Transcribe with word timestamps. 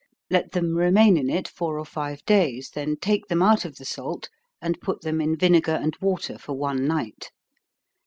Let 0.31 0.53
them 0.53 0.73
remain 0.77 1.15
in 1.15 1.29
it 1.29 1.47
four 1.47 1.77
or 1.77 1.85
five 1.85 2.25
days, 2.25 2.71
then 2.73 2.95
take 2.99 3.27
them 3.27 3.43
out 3.43 3.65
of 3.65 3.75
the 3.75 3.85
salt, 3.85 4.29
and 4.59 4.81
put 4.81 5.01
them 5.01 5.21
in 5.21 5.37
vinegar 5.37 5.77
and 5.79 5.95
water 6.01 6.39
for 6.39 6.53
one 6.57 6.87
night. 6.87 7.29